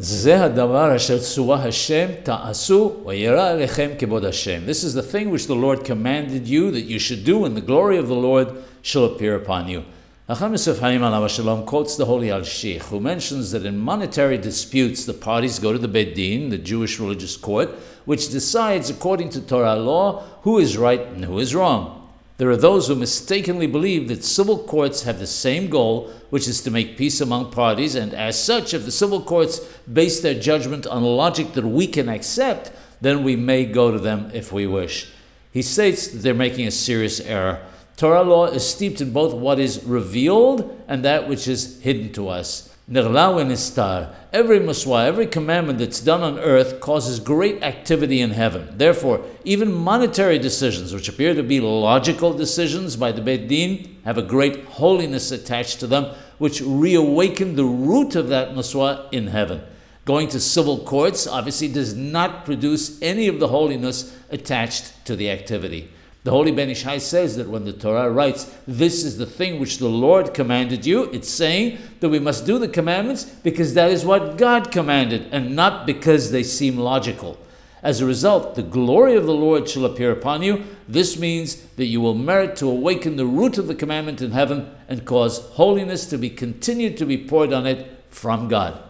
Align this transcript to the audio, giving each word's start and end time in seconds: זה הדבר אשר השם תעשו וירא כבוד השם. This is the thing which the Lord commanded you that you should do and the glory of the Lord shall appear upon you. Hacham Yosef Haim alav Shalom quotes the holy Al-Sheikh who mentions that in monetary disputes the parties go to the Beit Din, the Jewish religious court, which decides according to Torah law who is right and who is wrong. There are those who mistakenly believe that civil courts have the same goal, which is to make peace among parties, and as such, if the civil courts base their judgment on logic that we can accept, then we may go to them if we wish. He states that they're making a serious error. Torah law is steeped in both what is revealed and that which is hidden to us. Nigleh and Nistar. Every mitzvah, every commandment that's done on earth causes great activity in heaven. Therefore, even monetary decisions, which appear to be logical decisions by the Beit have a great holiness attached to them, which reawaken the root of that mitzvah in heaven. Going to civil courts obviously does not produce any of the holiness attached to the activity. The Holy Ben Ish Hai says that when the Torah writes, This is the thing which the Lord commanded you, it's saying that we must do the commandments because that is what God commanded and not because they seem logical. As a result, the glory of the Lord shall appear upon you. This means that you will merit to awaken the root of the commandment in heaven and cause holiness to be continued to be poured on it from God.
זה 0.00 0.44
הדבר 0.44 0.96
אשר 0.96 1.18
השם 1.52 2.06
תעשו 2.22 2.92
וירא 3.06 3.66
כבוד 3.98 4.24
השם. 4.24 4.60
This 4.66 4.84
is 4.84 4.94
the 4.94 5.02
thing 5.02 5.30
which 5.30 5.48
the 5.48 5.56
Lord 5.56 5.84
commanded 5.84 6.46
you 6.46 6.70
that 6.70 6.84
you 6.84 7.00
should 7.00 7.24
do 7.24 7.44
and 7.44 7.56
the 7.56 7.60
glory 7.60 7.98
of 7.98 8.06
the 8.06 8.14
Lord 8.14 8.48
shall 8.80 9.04
appear 9.04 9.34
upon 9.34 9.66
you. 9.66 9.82
Hacham 10.28 10.52
Yosef 10.52 10.78
Haim 10.78 11.00
alav 11.00 11.28
Shalom 11.28 11.64
quotes 11.66 11.96
the 11.96 12.04
holy 12.04 12.30
Al-Sheikh 12.30 12.82
who 12.82 13.00
mentions 13.00 13.50
that 13.50 13.66
in 13.66 13.76
monetary 13.76 14.38
disputes 14.38 15.04
the 15.04 15.14
parties 15.14 15.58
go 15.58 15.72
to 15.72 15.78
the 15.78 15.88
Beit 15.88 16.14
Din, 16.14 16.50
the 16.50 16.58
Jewish 16.58 17.00
religious 17.00 17.36
court, 17.36 17.70
which 18.04 18.30
decides 18.30 18.90
according 18.90 19.30
to 19.30 19.40
Torah 19.40 19.74
law 19.74 20.22
who 20.42 20.58
is 20.58 20.78
right 20.78 21.00
and 21.00 21.24
who 21.24 21.40
is 21.40 21.56
wrong. 21.56 21.97
There 22.38 22.50
are 22.50 22.56
those 22.56 22.86
who 22.86 22.94
mistakenly 22.94 23.66
believe 23.66 24.06
that 24.08 24.22
civil 24.22 24.58
courts 24.58 25.02
have 25.02 25.18
the 25.18 25.26
same 25.26 25.68
goal, 25.68 26.08
which 26.30 26.46
is 26.46 26.60
to 26.62 26.70
make 26.70 26.96
peace 26.96 27.20
among 27.20 27.50
parties, 27.50 27.96
and 27.96 28.14
as 28.14 28.40
such, 28.40 28.72
if 28.72 28.84
the 28.84 28.92
civil 28.92 29.20
courts 29.20 29.58
base 29.92 30.20
their 30.20 30.38
judgment 30.38 30.86
on 30.86 31.02
logic 31.02 31.54
that 31.54 31.66
we 31.66 31.88
can 31.88 32.08
accept, 32.08 32.70
then 33.00 33.24
we 33.24 33.34
may 33.34 33.64
go 33.64 33.90
to 33.90 33.98
them 33.98 34.30
if 34.32 34.52
we 34.52 34.68
wish. 34.68 35.10
He 35.52 35.62
states 35.62 36.06
that 36.06 36.18
they're 36.18 36.32
making 36.32 36.68
a 36.68 36.70
serious 36.70 37.18
error. 37.18 37.60
Torah 37.96 38.22
law 38.22 38.46
is 38.46 38.64
steeped 38.64 39.00
in 39.00 39.12
both 39.12 39.34
what 39.34 39.58
is 39.58 39.82
revealed 39.82 40.80
and 40.86 41.04
that 41.04 41.28
which 41.28 41.48
is 41.48 41.80
hidden 41.80 42.12
to 42.12 42.28
us. 42.28 42.72
Nigleh 42.90 43.42
and 43.42 43.50
Nistar. 43.50 44.14
Every 44.32 44.58
mitzvah, 44.60 45.04
every 45.04 45.26
commandment 45.26 45.78
that's 45.78 46.00
done 46.00 46.22
on 46.22 46.38
earth 46.38 46.80
causes 46.80 47.20
great 47.20 47.62
activity 47.62 48.22
in 48.22 48.30
heaven. 48.30 48.78
Therefore, 48.78 49.22
even 49.44 49.70
monetary 49.70 50.38
decisions, 50.38 50.94
which 50.94 51.08
appear 51.08 51.34
to 51.34 51.42
be 51.42 51.60
logical 51.60 52.32
decisions 52.32 52.96
by 52.96 53.12
the 53.12 53.20
Beit 53.20 53.90
have 54.04 54.16
a 54.16 54.22
great 54.22 54.64
holiness 54.64 55.30
attached 55.30 55.80
to 55.80 55.86
them, 55.86 56.14
which 56.38 56.62
reawaken 56.62 57.56
the 57.56 57.64
root 57.64 58.16
of 58.16 58.28
that 58.28 58.56
mitzvah 58.56 59.10
in 59.12 59.26
heaven. 59.26 59.60
Going 60.06 60.28
to 60.28 60.40
civil 60.40 60.78
courts 60.78 61.26
obviously 61.26 61.68
does 61.68 61.94
not 61.94 62.46
produce 62.46 63.02
any 63.02 63.28
of 63.28 63.38
the 63.38 63.48
holiness 63.48 64.16
attached 64.30 65.04
to 65.04 65.14
the 65.14 65.30
activity. 65.30 65.90
The 66.28 66.34
Holy 66.34 66.52
Ben 66.52 66.68
Ish 66.68 66.82
Hai 66.82 66.98
says 66.98 67.36
that 67.36 67.48
when 67.48 67.64
the 67.64 67.72
Torah 67.72 68.10
writes, 68.10 68.54
This 68.66 69.02
is 69.02 69.16
the 69.16 69.24
thing 69.24 69.58
which 69.58 69.78
the 69.78 69.88
Lord 69.88 70.34
commanded 70.34 70.84
you, 70.84 71.04
it's 71.04 71.30
saying 71.30 71.78
that 72.00 72.10
we 72.10 72.18
must 72.18 72.44
do 72.44 72.58
the 72.58 72.68
commandments 72.68 73.24
because 73.24 73.72
that 73.72 73.90
is 73.90 74.04
what 74.04 74.36
God 74.36 74.70
commanded 74.70 75.26
and 75.32 75.56
not 75.56 75.86
because 75.86 76.30
they 76.30 76.42
seem 76.42 76.76
logical. 76.76 77.38
As 77.82 78.02
a 78.02 78.04
result, 78.04 78.56
the 78.56 78.62
glory 78.62 79.14
of 79.14 79.24
the 79.24 79.32
Lord 79.32 79.70
shall 79.70 79.86
appear 79.86 80.12
upon 80.12 80.42
you. 80.42 80.64
This 80.86 81.18
means 81.18 81.62
that 81.76 81.86
you 81.86 82.02
will 82.02 82.14
merit 82.14 82.56
to 82.56 82.68
awaken 82.68 83.16
the 83.16 83.24
root 83.24 83.56
of 83.56 83.66
the 83.66 83.74
commandment 83.74 84.20
in 84.20 84.32
heaven 84.32 84.70
and 84.86 85.06
cause 85.06 85.38
holiness 85.52 86.04
to 86.10 86.18
be 86.18 86.28
continued 86.28 86.98
to 86.98 87.06
be 87.06 87.16
poured 87.16 87.54
on 87.54 87.66
it 87.66 88.04
from 88.10 88.48
God. 88.48 88.87